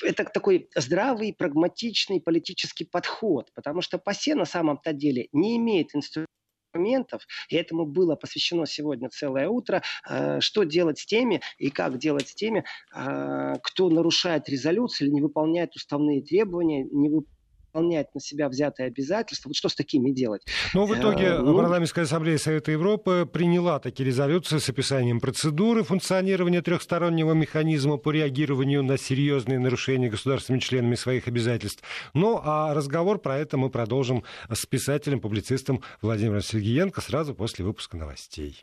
[0.04, 7.28] это такой здравый, прагматичный политический подход, потому что ПАСЕ на самом-то деле не имеет инструментов,
[7.50, 12.30] и этому было посвящено сегодня целое утро, э, что делать с теми и как делать
[12.30, 12.64] с теми,
[12.96, 17.39] э, кто нарушает резолюции или не выполняет уставные требования, не выполняет
[17.72, 19.50] выполнять на себя взятые обязательства.
[19.50, 20.42] Вот что с такими делать?
[20.74, 21.56] Ну, в итоге э, ну...
[21.56, 28.84] Парламентская ассамблея Совета Европы приняла такие резолюции с описанием процедуры функционирования трехстороннего механизма по реагированию
[28.84, 31.84] на серьезные нарушения государственными членами своих обязательств.
[32.14, 37.98] Ну, а разговор про это мы продолжим с писателем, публицистом Владимиром Сергеенко сразу после выпуска
[37.98, 38.60] новостей.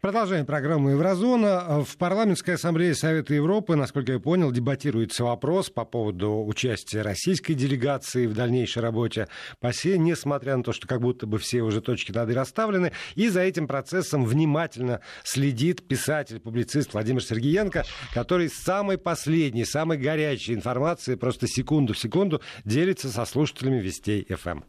[0.00, 1.84] Продолжаем программу «Еврозона».
[1.84, 8.26] В Парламентской ассамблее Совета Европы, насколько я понял, дебатируется вопрос по поводу участия российской делегации
[8.26, 9.28] в дальнейшей работе
[9.60, 12.92] по СЕ, несмотря на то, что как будто бы все уже точки над «и» расставлены.
[13.14, 19.98] И за этим процессом внимательно следит писатель, публицист Владимир Сергеенко, который с самой последней, самой
[19.98, 24.60] горячей информацией, просто секунду в секунду, делится со слушателями Вестей ФМ.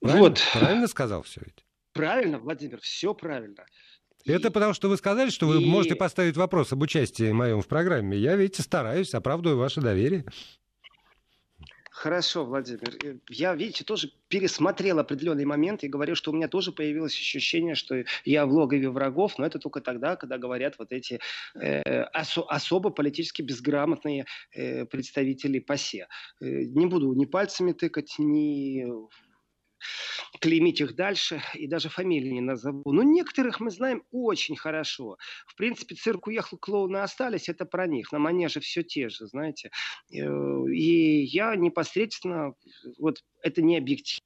[0.00, 0.22] Правильно?
[0.22, 0.42] Вот.
[0.52, 1.64] Правильно сказал все ведь?
[1.94, 3.64] Правильно, Владимир, все правильно.
[4.26, 5.66] Это потому, что вы сказали, что вы и...
[5.66, 8.16] можете поставить вопрос об участии моем в программе.
[8.16, 10.24] Я, видите, стараюсь, оправдываю ваше доверие.
[11.90, 13.20] Хорошо, Владимир.
[13.30, 18.02] Я, видите, тоже пересмотрел определенные моменты и говорю, что у меня тоже появилось ощущение, что
[18.24, 21.20] я в логове врагов, но это только тогда, когда говорят вот эти
[21.54, 26.08] э, осо- особо политически безграмотные э, представители ПАСЕ.
[26.40, 28.84] Э, не буду ни пальцами тыкать, ни
[30.40, 32.82] клеймить их дальше и даже фамилии не назову.
[32.92, 35.16] Но некоторых мы знаем очень хорошо.
[35.46, 38.12] В принципе, цирк уехал, клоуны остались, это про них.
[38.12, 39.70] На манеже все те же, знаете.
[40.12, 42.54] Э, и я непосредственно,
[42.98, 44.20] вот это не объективно,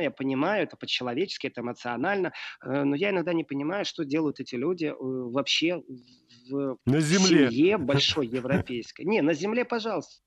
[0.00, 2.32] я понимаю, это по-человечески, это эмоционально,
[2.62, 5.82] э, но я иногда не понимаю, что делают эти люди э, вообще
[6.48, 7.50] в на земле.
[7.50, 9.02] семье большой европейской.
[9.02, 10.24] Не, на земле, пожалуйста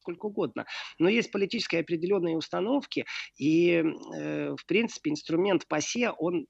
[0.00, 0.66] сколько угодно.
[0.98, 3.04] Но есть политические определенные установки,
[3.36, 3.82] и,
[4.14, 6.46] э, в принципе, инструмент ПАСЕ, он,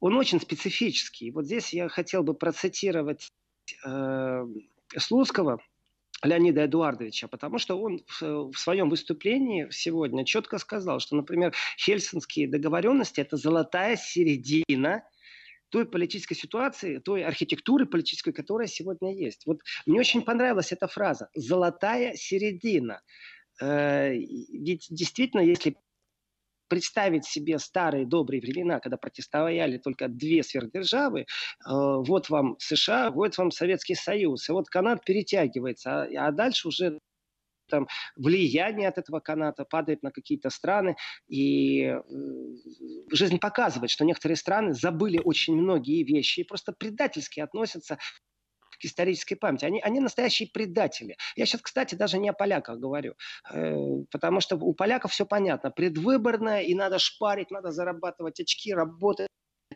[0.00, 1.30] он очень специфический.
[1.30, 3.30] Вот здесь я хотел бы процитировать
[3.84, 4.44] э,
[4.96, 5.58] Слуцкого,
[6.22, 12.48] Леонида Эдуардовича, потому что он в, в своем выступлении сегодня четко сказал, что, например, хельсинские
[12.48, 15.02] договоренности– это золотая середина
[15.76, 19.44] той политической ситуации, той архитектуры политической, которая сегодня есть.
[19.44, 23.02] Вот мне очень понравилась эта фраза «золотая середина».
[23.60, 25.76] Э, ведь действительно, если
[26.68, 31.24] представить себе старые добрые времена, когда противостояли только две сверхдержавы, э,
[31.66, 36.98] вот вам США, вот вам Советский Союз, и вот канат перетягивается, а, а дальше уже
[37.68, 40.96] там влияние от этого каната падает на какие-то страны,
[41.28, 42.02] и э,
[43.12, 47.98] жизнь показывает, что некоторые страны забыли очень многие вещи и просто предательски относятся
[48.78, 49.64] к исторической памяти.
[49.64, 51.16] Они, они настоящие предатели.
[51.34, 53.14] Я сейчас, кстати, даже не о поляках говорю,
[53.50, 53.74] э,
[54.10, 55.70] потому что у поляков все понятно.
[55.70, 59.28] Предвыборное, и надо шпарить, надо зарабатывать очки, работать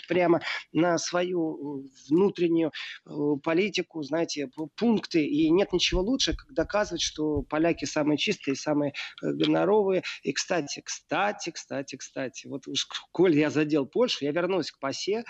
[0.07, 0.41] прямо
[0.73, 2.73] на свою э, внутреннюю
[3.07, 3.11] э,
[3.43, 5.25] политику, знаете, пункты.
[5.25, 10.03] И нет ничего лучше, как доказывать, что поляки самые чистые, самые э, гоноровые.
[10.23, 15.25] И, кстати, кстати, кстати, кстати, вот уж коль я задел Польшу, я вернусь к ПАСЕ,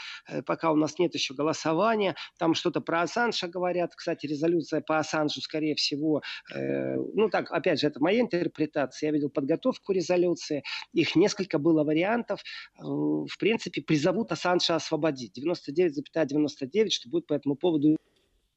[0.46, 2.14] пока у нас нет еще голосования.
[2.38, 3.94] Там что-то про Ассанжа говорят.
[3.94, 9.08] Кстати, резолюция по Ассанжу, скорее всего, ну так, опять же, это моя интерпретация.
[9.08, 10.62] Я видел подготовку резолюции.
[10.92, 12.40] Их несколько было вариантов.
[12.78, 15.38] В принципе, призовут Ассанжа Ассанжа освободить.
[15.38, 17.96] 99,99, ,99, что будет по этому поводу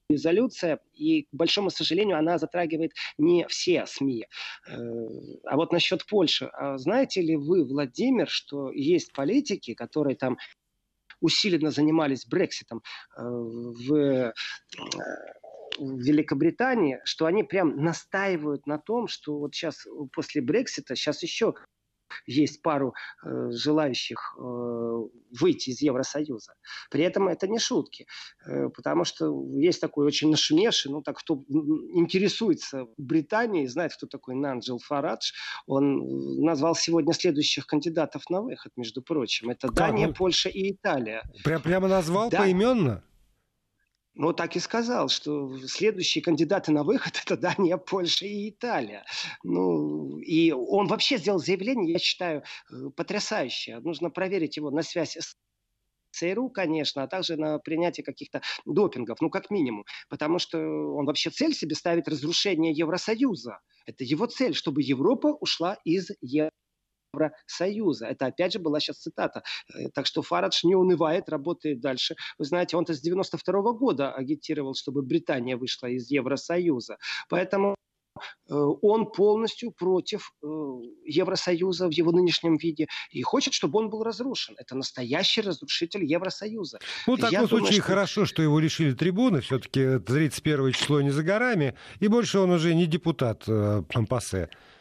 [0.10, 4.28] резолюция, и, к большому сожалению, она затрагивает не все СМИ.
[4.68, 4.74] Э,
[5.46, 6.46] а вот насчет Польши.
[6.54, 10.38] А знаете ли вы, Владимир, что есть политики, которые там
[11.22, 12.84] усиленно занимались Брекситом
[13.18, 14.34] э, в э,
[15.80, 21.56] в Великобритании, что они прям настаивают на том, что вот сейчас после Брексита, сейчас еще
[22.26, 24.41] есть пару э, желающих э,
[25.39, 26.54] выйти из Евросоюза.
[26.89, 28.08] При этом это не шутки,
[28.45, 34.36] э, потому что есть такой очень нашумевший, ну так кто интересуется Британией, знает, кто такой
[34.36, 35.32] Нанджел Фарадж,
[35.67, 39.49] он назвал сегодня следующих кандидатов на выход, между прочим.
[39.49, 41.23] Это Дания, Польша и Италия.
[41.43, 42.39] Прям, прямо назвал да.
[42.39, 43.04] поименно?
[44.15, 49.04] Ну, так и сказал, что следующие кандидаты на выход– это Дания, Польша и Италия.
[49.43, 53.80] Ну, и он вообще сделал заявление, я считаю, э, потрясающее.
[53.80, 55.36] Нужно проверить его на связь с
[56.12, 59.84] ЦРУ, конечно, а также на принятие каких-то допингов, ну, как минимум.
[60.10, 63.62] Потому что он вообще цель себе ставит разрушение Евросоюза.
[63.88, 66.52] Это его цель, чтобы Европа ушла из Евросоюза.
[67.13, 68.08] Евросоюза.
[68.08, 69.43] Это опять же была сейчас цитата.
[69.73, 72.15] Э, так что Фарадж не унывает, работает дальше.
[72.38, 76.97] Вы знаете, он-то с 92 -го года агитировал, чтобы Британия вышла из Евросоюза.
[77.30, 77.76] Поэтому
[78.49, 80.47] э, он полностью против э,
[81.06, 84.56] Евросоюза в его нынешнем виде и хочет, чтобы он был разрушен.
[84.58, 86.80] Это настоящий разрушитель Евросоюза.
[87.08, 87.82] Ну, в таком Я случае думаю, что...
[87.82, 89.41] хорошо, что его лишили трибуны.
[89.41, 91.73] Все-таки 31 число не за горами.
[92.02, 94.49] И больше он уже не депутат Пампасе.
[94.52, 94.73] Э,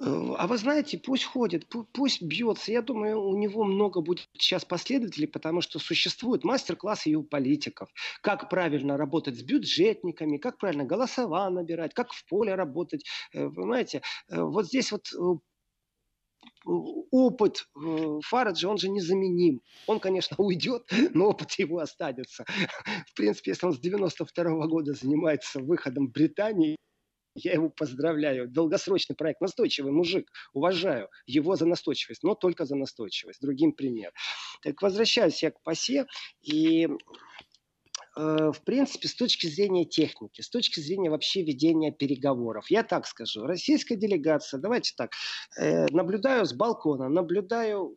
[0.00, 2.72] а вы знаете, пусть ходит, пусть бьется.
[2.72, 7.88] Я думаю, у него много будет сейчас последователей, потому что существуют мастер-классы и у политиков.
[8.20, 13.04] Как правильно работать с бюджетниками, как правильно голосова набирать, как в поле работать.
[13.32, 15.06] Э, понимаете, э, вот здесь вот
[16.64, 17.68] опыт
[18.24, 19.62] Фараджа, он же незаменим.
[19.86, 22.44] Он, конечно, уйдет, но опыт его останется.
[23.06, 26.76] В принципе, если он с 92 -го года занимается выходом Британии
[27.34, 28.48] я его поздравляю.
[28.48, 29.40] Долгосрочный проект.
[29.40, 30.30] Настойчивый мужик.
[30.52, 33.40] Уважаю его за настойчивость, но только за настойчивость.
[33.40, 34.12] Другим пример.
[34.62, 36.06] Так возвращаюсь я к ПАСЕ.
[36.42, 36.90] И э,
[38.16, 43.46] в принципе, с точки зрения техники, с точки зрения вообще ведения переговоров, я так скажу,
[43.46, 45.12] российская делегация, давайте так,
[45.58, 47.96] э, наблюдаю с балкона, наблюдаю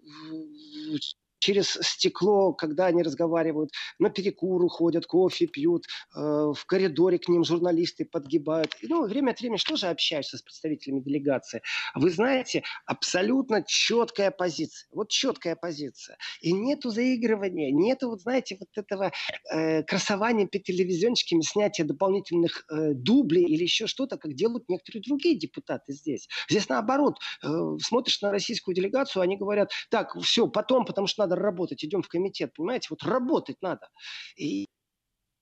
[1.46, 7.44] через стекло, когда они разговаривают, на перекур уходят, кофе пьют, э, в коридоре к ним
[7.44, 8.76] журналисты подгибают.
[8.82, 11.62] И, ну, время от времени что же общаешься с представителями делегации?
[11.94, 14.88] Вы знаете, абсолютно четкая позиция.
[14.92, 16.18] Вот четкая позиция.
[16.42, 19.12] И нету заигрывания, нету, вот знаете, вот этого
[19.54, 25.38] э, красования перед телевизиончиками, снятия дополнительных э, дублей или еще что-то, как делают некоторые другие
[25.38, 26.28] депутаты здесь.
[26.50, 27.20] Здесь наоборот.
[27.44, 27.48] Э,
[27.84, 32.02] смотришь на российскую делегацию, они говорят, так, все, потом, потому что надо надо работать, идем
[32.02, 33.90] в комитет, понимаете, вот работать надо.
[34.38, 34.66] И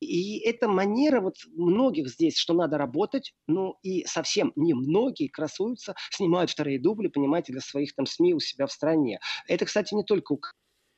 [0.02, 6.52] и эта манера вот многих здесь, что надо работать, ну и совсем немногие красуются, снимают
[6.52, 9.20] вторые дубли, понимаете, для своих там СМИ у себя в стране.
[9.48, 10.34] Это, кстати, не только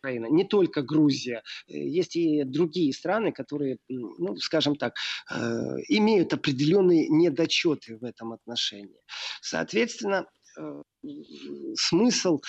[0.02, 1.44] Украина, не только Грузия.
[1.68, 4.96] Есть и другие страны, которые, ну, скажем так,
[5.32, 5.36] э,
[5.90, 9.04] имеют определенные недочеты в этом отношении.
[9.40, 10.26] Соответственно,
[10.58, 10.82] э,
[11.76, 12.40] смысл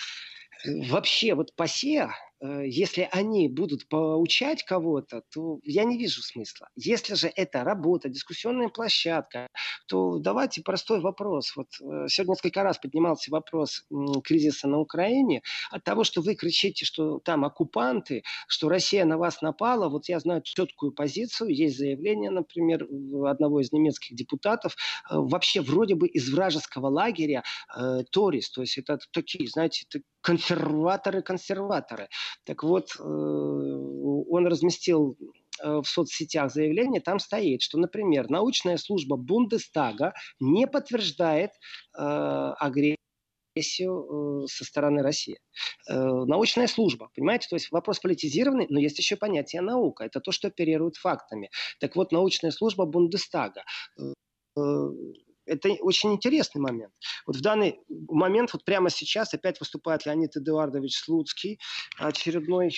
[0.65, 6.69] вообще вот ПАСЕ, э, если они будут поучать кого-то, то я не вижу смысла.
[6.77, 9.49] Если же это работа, дискуссионная площадка,
[9.87, 11.55] то давайте простой вопрос.
[11.57, 13.85] Вот э, сегодня несколько раз поднимался вопрос
[14.25, 15.43] кризиса на Украине.
[15.71, 20.21] От того, что вы кричите, что там оккупанты, что Россия на вас напала, вот я
[20.21, 22.87] знаю четкую позицию, есть заявление, например,
[23.27, 24.75] одного из немецких депутатов,
[25.11, 27.43] э, вообще вроде бы из вражеского лагеря
[27.77, 29.87] э, Торис, то есть это такие, знаете,
[30.27, 32.09] консерваторы-консерваторы.
[32.45, 35.17] Так вот, э, он разместил
[35.63, 41.51] э, в соцсетях заявление, там стоит, что, например, научная служба Бундестага не подтверждает
[41.97, 42.97] э, агрессию
[44.49, 45.39] со стороны России.
[45.89, 50.05] Научная служба, понимаете, то есть вопрос политизированный, но есть еще понятие наука.
[50.05, 51.49] Это то, что оперирует фактами.
[51.81, 53.65] Так вот, научная служба Бундестага
[55.47, 56.93] это очень интересный момент.
[57.27, 61.59] Вот в данный момент, вот прямо сейчас опять выступает Леонид Эдуардович Слуцкий,
[61.99, 62.71] очередной...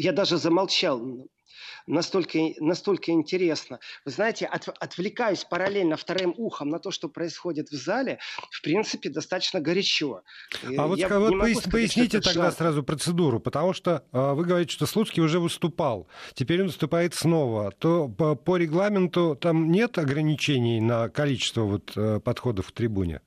[0.00, 1.00] Я даже замолчал
[1.86, 3.80] настолько, настолько интересно.
[4.04, 8.18] Вы знаете, от, отвлекаюсь параллельно вторым ухом на то, что происходит в зале,
[8.50, 10.22] в принципе, достаточно горячо.
[10.76, 12.56] А вот, Я вот пояс, сказать, поясните тогда жарко.
[12.56, 17.70] сразу процедуру, потому что э, вы говорите, что Слуцкий уже выступал, теперь он выступает снова.
[17.72, 23.20] То по, по регламенту там нет ограничений на количество вот, э, подходов к трибуне?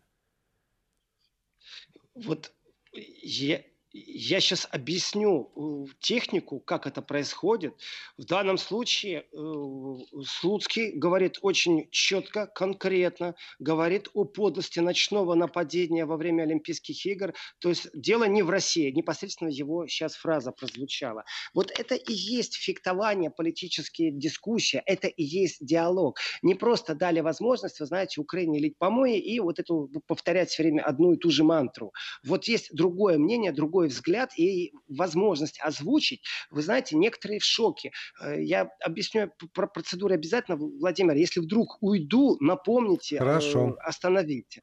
[2.14, 2.52] Вот
[2.94, 3.62] я,
[3.94, 7.76] я сейчас объясню э, технику, как это происходит.
[8.18, 16.18] В данном случае э, Слуцкий говорит очень четко, конкретно, говорит о подлости ночного нападения во
[16.18, 17.34] время Олимпийских игр.
[17.60, 21.26] То есть дело не в России, непосредственно его сейчас фраза прозвучала.
[21.54, 26.20] Вот это и есть фехтование, политические дискуссии, это и есть диалог.
[26.42, 30.84] Не просто дали возможность, вы знаете, Украине лить помои и вот эту повторять все время
[30.84, 31.92] одну и ту же мантру.
[32.24, 36.22] Вот есть другое мнение, другое другой взгляд и возможность озвучить.
[36.52, 37.92] Вы знаете, некоторые в шоке.
[38.22, 41.16] Э, я объясню про процедуру обязательно, Владимир.
[41.16, 43.76] Если вдруг уйду, напомните, э, Хорошо.
[43.80, 44.62] остановите.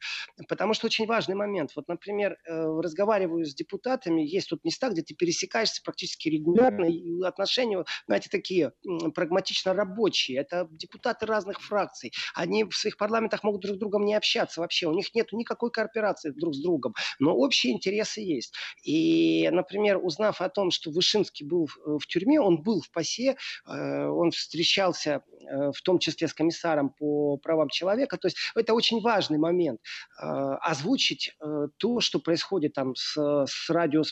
[0.48, 1.72] Потому что очень важный момент.
[1.74, 7.22] Вот, например, э, разговариваю с депутатами, есть тут места, где ты пересекаешься практически регулярно, и
[7.22, 8.72] отношения, знаете, такие
[9.14, 10.38] прагматично рабочие.
[10.38, 12.12] Это депутаты разных фракций.
[12.34, 14.86] Они в своих парламентах могут друг с другом не общаться вообще.
[14.86, 16.94] У них нет никакой кооперации друг с другом.
[17.18, 18.54] Но общие интересы есть.
[18.84, 22.90] И и, например, узнав о том, что Вышинский был в, э, тюрьме, он был в
[22.90, 28.18] ПАСЕ, э, он встречался э, в том числе с комиссаром по правам человека.
[28.18, 29.80] То есть это очень важный момент.
[30.18, 31.36] Озвучить
[31.78, 33.16] то, что происходит там с,
[33.46, 34.02] с радио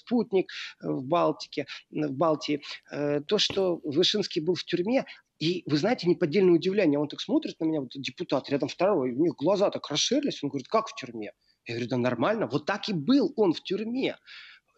[0.80, 2.62] в Балтике, в Балтии.
[3.28, 5.04] То, что Вышинский был в тюрьме,
[5.38, 6.98] и вы знаете, неподдельное удивление.
[6.98, 10.42] Он так смотрит на меня, вот депутат рядом второй, у них глаза так расширились.
[10.42, 11.32] Он говорит, как в тюрьме?
[11.66, 12.46] Я говорю, да нормально.
[12.46, 14.16] Вот так и был он в тюрьме.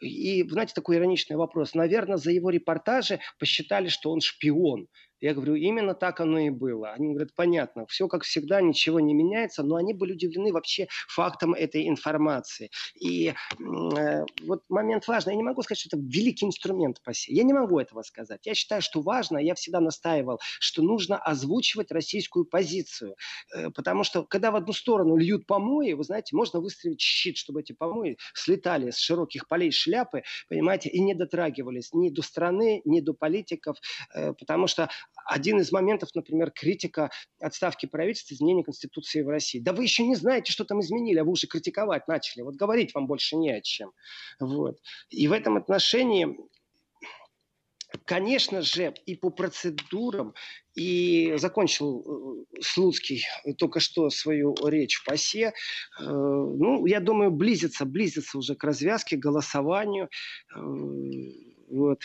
[0.00, 1.74] И, знаете, такой ироничный вопрос.
[1.74, 4.88] Наверное, за его репортажи посчитали, что он шпион.
[5.20, 6.92] Я говорю, именно так оно и было.
[6.92, 11.54] Они говорят, понятно, все как всегда, ничего не меняется, но они были удивлены вообще фактом
[11.54, 12.70] этой информации.
[13.00, 15.32] И э, вот момент важный.
[15.32, 18.46] Я не могу сказать, что это великий инструмент по Я не могу этого сказать.
[18.46, 23.16] Я считаю, что важно, я всегда настаивал, что нужно озвучивать российскую позицию.
[23.54, 27.60] Э, потому что, когда в одну сторону льют помои, вы знаете, можно выставить щит, чтобы
[27.60, 33.00] эти помои слетали с широких полей шляпы, понимаете, и не дотрагивались ни до страны, ни
[33.00, 33.78] до политиков,
[34.14, 34.88] э, потому что
[35.28, 39.60] один из моментов, например, критика отставки правительства, изменения Конституции в России.
[39.60, 42.42] Да вы еще не знаете, что там изменили, а вы уже критиковать начали.
[42.42, 43.92] Вот говорить вам больше не о чем.
[44.40, 44.78] Вот.
[45.10, 46.34] И в этом отношении
[48.04, 50.34] Конечно же, и по процедурам,
[50.74, 53.24] и закончил э, Слуцкий
[53.56, 55.46] только что свою речь в ПАСЕ.
[55.46, 55.52] Э,
[56.00, 60.10] ну, я думаю, близится, близится уже к развязке, голосованию.
[61.70, 62.00] Вот.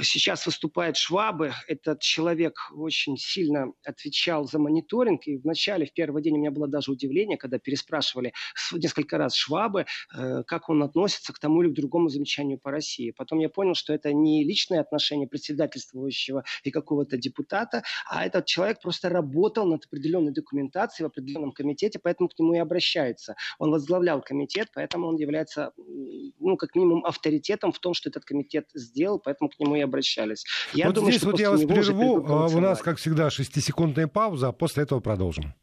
[0.00, 1.52] Сейчас выступает Швабы.
[1.66, 5.26] Этот человек очень сильно отвечал за мониторинг.
[5.26, 8.32] И вначале, в первый день, у меня было даже удивление, когда переспрашивали
[8.72, 13.10] несколько раз Швабы, э, как он относится к тому или к другому замечанию по России.
[13.10, 18.80] Потом я понял, что это не личное отношение председательствующего и какого-то депутата, а этот человек
[18.80, 23.34] просто работал над определенной документацией в определенном комитете, поэтому к нему и обращаются.
[23.58, 28.68] Он возглавлял комитет, поэтому он является, ну, как минимум, авторитетом в том, что этот комитет
[28.74, 30.44] сделал сделал, поэтому к нему и обращались.
[30.74, 32.24] Я вот думаю, здесь вот я вас прерву.
[32.28, 35.54] А, у нас, как всегда, шестисекундная пауза, а после этого продолжим.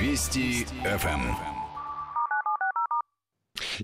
[0.00, 1.34] Вести ФМ.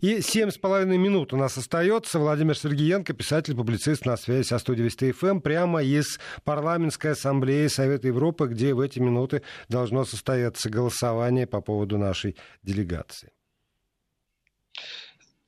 [0.01, 2.19] И семь с половиной минут у нас остается.
[2.19, 8.47] Владимир Сергеенко, писатель-публицист на связи со студией Вести ФМ, прямо из парламентской ассамблеи Совета Европы,
[8.47, 13.33] где в эти минуты должно состояться голосование по поводу нашей делегации.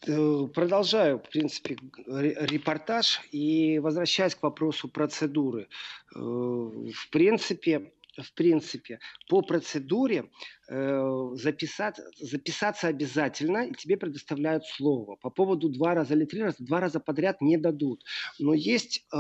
[0.07, 5.69] Э, продолжаю, в принципе, репортаж и возвращаясь к вопросу процедуры.
[6.15, 10.31] Э, в принципе, в принципе, по процедуре
[10.69, 15.17] э, записать, записаться обязательно, и тебе предоставляют слово.
[15.17, 18.03] По поводу два раза или три раза, два раза подряд не дадут.
[18.39, 19.19] Но есть э,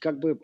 [0.00, 0.40] как бы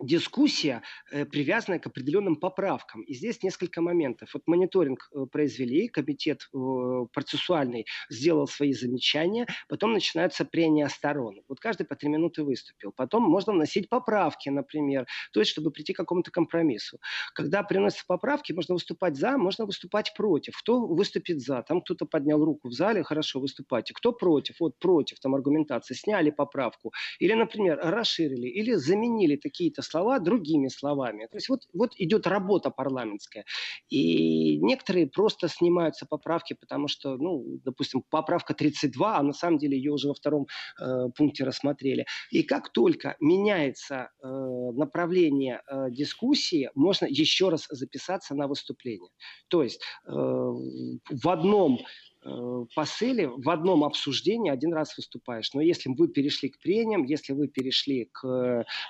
[0.00, 3.02] дискуссия, э, привязанная к определенным поправкам.
[3.02, 4.30] И здесь несколько моментов.
[4.34, 11.42] Вот мониторинг э, произвели, комитет э, процессуальный сделал свои замечания, потом начинаются прения сторон.
[11.48, 12.92] Вот каждый по три минуты выступил.
[12.92, 16.98] Потом можно вносить поправки, например, то есть чтобы прийти к какому-то компромиссу.
[17.34, 20.56] Когда приносятся поправки, можно выступать за, можно выступать против.
[20.58, 21.62] Кто выступит за?
[21.62, 23.94] Там кто-то поднял руку в зале, хорошо, выступайте.
[23.94, 24.56] Кто против?
[24.60, 25.94] Вот против, там аргументация.
[25.94, 26.92] Сняли поправку.
[27.18, 31.26] Или, например, расширили, или заменили какие-то слова другими словами.
[31.30, 33.44] То есть вот, вот идет работа парламентская.
[33.88, 39.76] И некоторые просто снимаются поправки, потому что, ну, допустим, поправка 32, а на самом деле
[39.76, 40.46] ее уже во втором
[40.80, 42.06] э, пункте рассмотрели.
[42.30, 49.10] И как только меняется э, направление э, дискуссии, можно еще раз записаться на выступление.
[49.48, 51.78] То есть э, в одном
[52.74, 55.52] посыле в одном обсуждении один раз выступаешь.
[55.54, 58.24] Но если вы перешли к прениям, если вы перешли к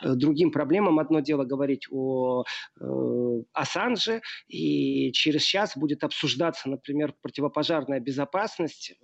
[0.03, 2.45] э, другим проблемам, одно дело говорить о
[2.81, 8.95] э, Ассанже, и через час будет обсуждаться, например, противопожарная безопасность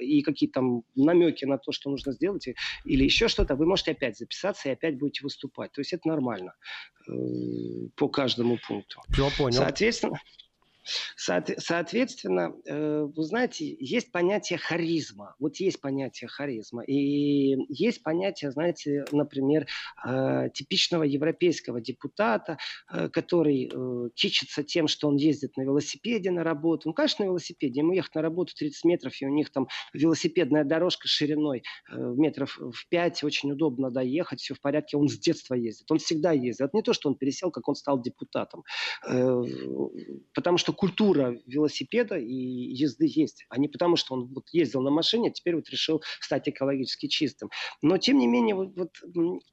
[0.00, 2.48] и какие-то там намеки на то, что нужно сделать,
[2.84, 5.72] или еще что-то, вы можете опять записаться и опять будете выступать.
[5.72, 6.54] То есть это нормально
[7.96, 9.00] по каждому пункту.
[9.10, 9.56] Все, понял.
[9.56, 10.20] Соответственно,
[11.16, 15.34] Соответственно, э, вы знаете, есть понятие харизма.
[15.38, 16.82] Вот есть понятие харизма.
[16.82, 19.66] И есть понятие, знаете, например,
[20.06, 22.58] э, типичного европейского депутата,
[22.90, 23.70] э, который
[24.14, 26.88] кичится тем, что он ездит на велосипеде на работу.
[26.88, 27.80] Ну, конечно, на велосипеде.
[27.80, 32.88] Ему ехать на работу 30 метров, и у них там велосипедная дорожка шириной метров в
[32.88, 33.24] 5.
[33.24, 34.96] Очень удобно доехать, все в порядке.
[34.96, 35.90] Он с детства ездит.
[35.90, 36.60] Он всегда ездит.
[36.62, 38.64] Это не то, что он пересел, как он стал депутатом.
[39.02, 44.90] Потому что культура велосипеда и езды есть, а не потому, что он вот ездил на
[44.90, 47.50] машине, а теперь вот решил стать экологически чистым.
[47.82, 48.92] Но, тем не менее, вот, вот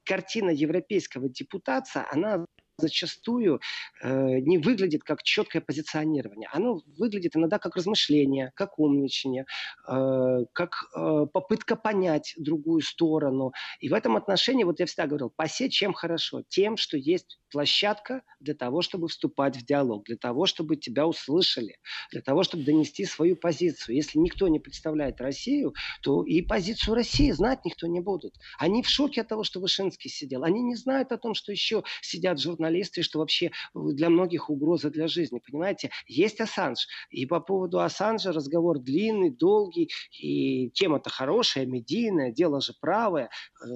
[0.04, 2.46] картина европейского депутата, она
[2.78, 3.60] зачастую
[4.02, 6.48] э, не выглядит как четкое позиционирование.
[6.52, 9.46] Оно выглядит иногда как размышление, как умничание,
[9.88, 13.52] э, как э, попытка понять другую сторону.
[13.80, 16.42] И в этом отношении, вот я всегда говорил, посе чем хорошо?
[16.48, 21.78] Тем, что есть площадка для того, чтобы вступать в диалог, для того, чтобы тебя услышали,
[22.12, 23.96] для того, чтобы донести свою позицию.
[23.96, 28.34] Если никто не представляет Россию, то и позицию России знать никто не будет.
[28.58, 30.44] Они в шоке от того, что Вышинский сидел.
[30.44, 34.90] Они не знают о том, что еще сидят журналисты журналисты, что вообще для многих угроза
[34.90, 35.40] для жизни.
[35.44, 36.86] Понимаете, есть Ассанж.
[37.10, 39.90] И по поводу Ассанжа разговор длинный, долгий,
[40.20, 43.28] и тема-то хорошая, медийная, дело же правое,
[43.62, 43.68] э,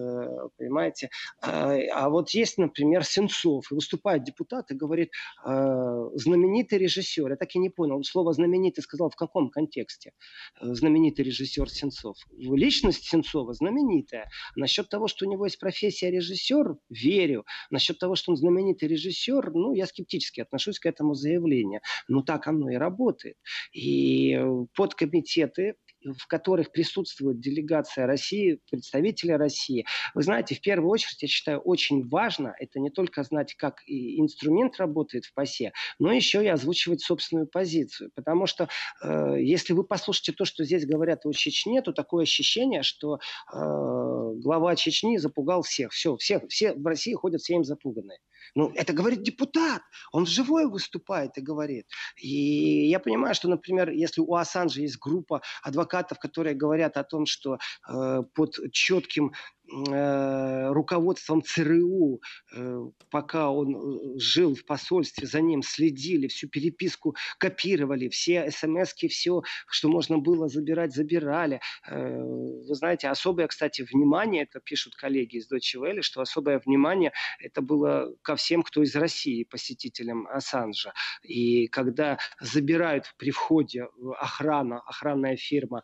[0.59, 1.11] понимаете.
[1.43, 5.11] А, а вот есть, например, Сенцов, и выступает депутат и говорит,
[5.47, 10.13] э, знаменитый режиссер, я так и не понял, слово знаменитый сказал в каком контексте?
[10.61, 12.17] Э, знаменитый режиссер Сенцов.
[12.39, 14.29] Личность Сенцова знаменитая.
[14.57, 17.45] Насчет того, что у него есть профессия режиссер, верю.
[17.71, 21.81] Насчет того, что он знаменитый знаменитый режиссер, ну, я скептически отношусь к этому заявлению.
[22.09, 23.37] Но так оно и работает.
[23.73, 24.39] И
[24.75, 29.85] подкомитеты в которых присутствует делегация России, представители России.
[30.15, 34.79] Вы знаете, в первую очередь, я считаю, очень важно это не только знать, как инструмент
[34.79, 38.11] работает в ПАСЕ, но еще и озвучивать собственную позицию.
[38.15, 38.69] Потому что
[39.03, 43.19] э, если вы послушаете то, что здесь говорят о Чечне, то такое ощущение, что э,
[43.53, 45.93] глава Чечни запугал всех.
[45.93, 48.21] Все, все, все в России ходят все им запуганные.
[48.55, 49.83] Ну, это говорит депутат.
[50.13, 51.87] Он вживую выступает и говорит.
[52.17, 57.27] И я понимаю, что, например, если у Ассанжа есть группа адвокатов, которые говорят о том,
[57.27, 59.33] что э, под четким
[59.71, 62.21] руководством ЦРУ,
[62.53, 68.95] э, пока он э, жил в посольстве, за ним следили, всю переписку копировали, все смс
[68.95, 71.61] все, что можно было забирать, забирали.
[71.89, 77.63] Вы знаете, особое, кстати, внимание, это пишут коллеги из Deutsche Welle, что особое внимание это
[77.63, 80.93] было ко всем, кто из России, посетителям Ассанжа.
[81.23, 85.83] И когда забирают при входе охрана, охранная фирма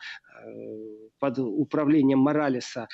[1.18, 2.88] под управлением Моралеса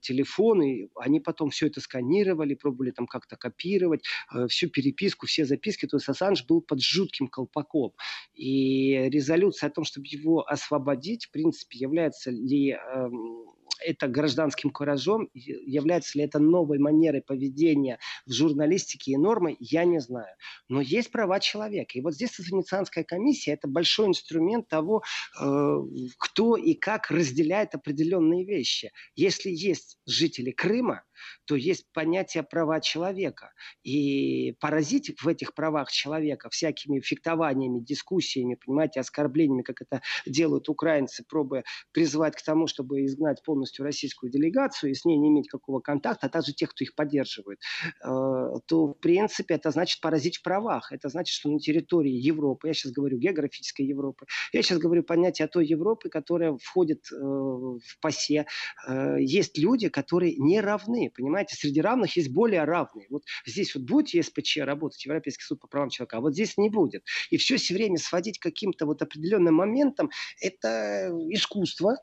[0.00, 5.44] телефон, телефоны, они потом все это сканировали, пробовали там как-то копировать, э, всю переписку, все
[5.44, 5.86] записки.
[5.86, 7.92] То есть Ассанж был под жутким колпаком.
[8.34, 13.46] И резолюция о том, чтобы его освободить, в принципе, является ли эм,
[13.80, 20.00] это гражданским куражом, является ли это новой манерой поведения в журналистике и нормой, я не
[20.00, 20.34] знаю.
[20.68, 21.98] Но есть права человека.
[21.98, 25.02] И вот здесь Венецианская комиссия– это большой инструмент того,
[25.40, 25.76] э,
[26.18, 28.92] кто и как разделяет определенные вещи.
[29.14, 31.02] Если есть жители Крыма,
[31.44, 33.52] то есть понятие права человека.
[33.82, 41.24] И поразить в этих правах человека всякими фехтованиями, дискуссиями, понимаете, оскорблениями, как это делают украинцы,
[41.28, 45.80] пробуя призвать к тому, чтобы изгнать полностью российскую делегацию и с ней не иметь какого
[45.80, 47.58] контакта, а также тех, кто их поддерживает,
[48.04, 50.92] э, то, в принципе, это значит поразить в правах.
[50.92, 55.46] Это значит, что на территории Европы, я сейчас говорю географической Европы, я сейчас говорю понятие
[55.46, 58.46] о той Европе, которая входит э, в ПАСЕ,
[58.86, 61.56] э, есть люди, которые не равны понимаете?
[61.56, 63.06] Среди равных есть более равные.
[63.10, 66.70] Вот здесь вот будет ЕСПЧ работать, Европейский суд по правам человека, а вот здесь не
[66.70, 67.04] будет.
[67.30, 71.96] И все все время сводить к каким-то вот определенным моментам, это искусство,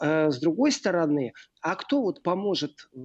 [0.00, 2.98] а с другой стороны, а кто вот поможет э,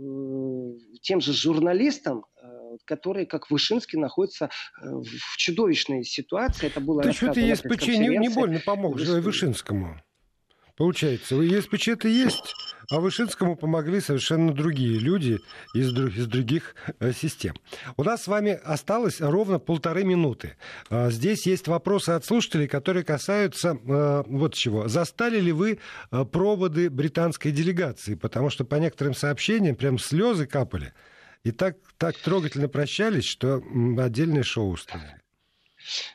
[1.01, 4.45] тем же журналистам, э, которые, как Вышинский, находятся
[4.81, 6.67] э, в чудовищной ситуации?
[6.67, 7.01] Это было...
[7.01, 10.01] Да что-то ЕСПЧ не, не больно помог Вышинскому.
[10.75, 12.55] Получается, у ЕСПЧ-то есть,
[12.89, 15.39] а Вышинскому помогли совершенно другие люди
[15.75, 17.53] из, из других э, систем.
[17.95, 20.57] У нас с вами осталось ровно полторы минуты.
[20.89, 24.87] А, здесь есть вопросы от слушателей, которые касаются э, вот чего.
[24.87, 25.77] Застали ли вы
[26.11, 28.15] э, проводы британской делегации?
[28.15, 30.93] Потому что по некоторым сообщениям прям слезы капали.
[31.43, 33.61] И так, так трогательно прощались, что
[33.97, 35.22] отдельное шоу устроили.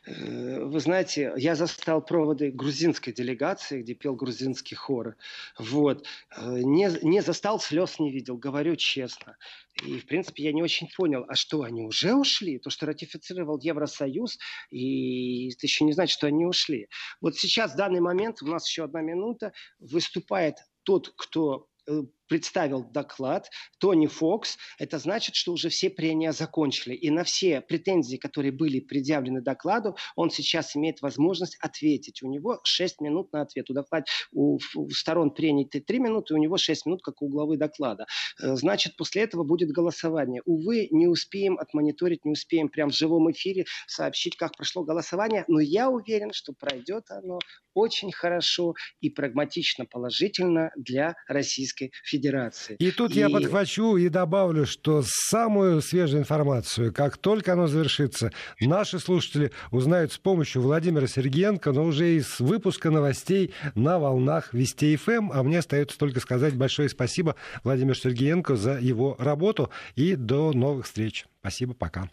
[0.07, 5.17] Э, вы знаете, я застал проводы грузинской делегации, где пел грузинский хор.
[5.59, 6.07] Вот.
[6.37, 9.37] Э, не, не застал, слез не видел, говорю честно.
[9.85, 12.59] И, в принципе, я не очень понял, а что, они уже ушли?
[12.59, 14.39] То, что ратифицировал Евросоюз,
[14.71, 16.89] и это еще не значит, что они ушли.
[17.21, 22.85] Вот сейчас, в данный момент, у нас еще одна минута, выступает тот, кто э, представил
[22.85, 26.95] доклад Тони Фокс, это значит, что уже все прения закончили.
[26.95, 32.23] И на все претензии, которые были предъявлены докладу, он сейчас имеет возможность ответить.
[32.23, 33.71] У него 6 минут на ответ.
[33.71, 37.57] У, доклад, у, у сторон прений 3 минуты, у него 6 минут, как у главы
[37.57, 38.07] доклада.
[38.41, 40.43] Э, значит, после этого будет голосование.
[40.45, 45.61] Увы, не успеем отмониторить, не успеем прямо в живом эфире сообщить, как прошло голосование, но
[45.61, 47.39] я уверен, что пройдет оно
[47.75, 52.18] очень хорошо и прагматично положительно для Российской Федерации.
[52.19, 52.77] Федерации.
[52.79, 53.21] И тут и...
[53.21, 60.13] я подхвачу и добавлю, что самую свежую информацию, как только оно завершится, наши слушатели узнают
[60.13, 65.11] с помощью Владимира Сергеенко, но уже из выпуска новостей на волнах Вести ФМ.
[65.11, 65.33] Эм.
[65.33, 70.87] А мне остается только сказать большое спасибо Владимиру Сергеенко за его работу и до новых
[70.87, 71.27] встреч.
[71.41, 72.09] Спасибо, пока.